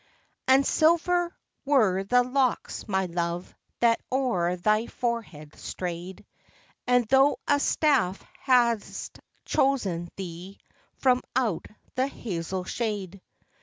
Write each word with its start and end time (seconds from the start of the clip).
203 0.47 0.55
And 0.55 0.65
silver 0.65 1.37
were 1.63 2.03
the 2.03 2.23
locks, 2.23 2.87
my 2.87 3.05
love, 3.05 3.53
that 3.81 4.01
o'er 4.11 4.55
thy 4.55 4.85
fore¬ 4.87 5.23
head 5.23 5.55
strayed, 5.55 6.25
And 6.87 7.07
thou 7.07 7.37
a 7.47 7.59
staff 7.59 8.23
hadst 8.39 9.19
chosen 9.45 10.09
thee, 10.15 10.57
from 10.95 11.21
out 11.35 11.67
the 11.93 12.07
hazel 12.07 12.63
shade. 12.63 13.21